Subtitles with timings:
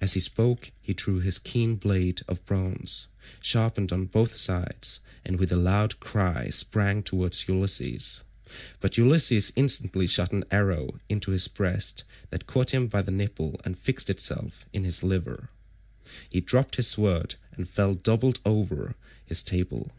[0.00, 3.06] As he spoke he drew his keen blade of bronze,
[3.40, 8.24] sharpened on both sides, and with a loud cry sprang towards Ulysses,
[8.80, 13.60] but Ulysses instantly shot an arrow into his breast that caught him by the nipple
[13.64, 15.50] and fixed itself in his liver.
[16.28, 19.92] He dropped his sword and fell doubled up over his table.